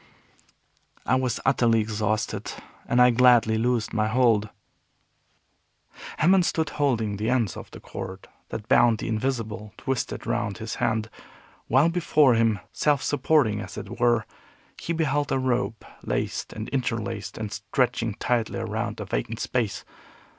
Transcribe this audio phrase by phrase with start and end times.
[1.05, 2.51] I was utterly exhausted,
[2.87, 4.49] and I gladly loosed my hold.
[6.17, 10.77] Hammond stood holding the ends of the cord that bound the Invisible, twisted round his
[10.81, 11.11] hand,
[11.67, 14.25] while before him, self supporting as it were,
[14.79, 19.85] he beheld a rope laced and interlaced, and stretching tightly around a vacant space.